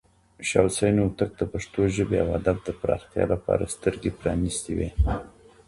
[0.49, 4.89] شاه حسين هوتک د پښتو ژبې او ادب د پراختیا لپاره سترګې پرانستې وې.